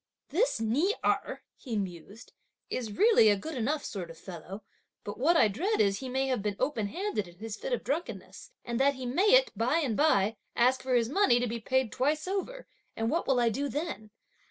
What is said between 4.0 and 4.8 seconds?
of fellow,